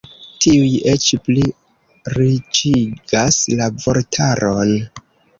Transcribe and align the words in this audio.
Tiuj 0.43 0.69
eĉ 0.93 1.03
pli 1.25 1.43
riĉigas 2.15 3.37
la 3.59 3.67
vortaron. 3.83 4.73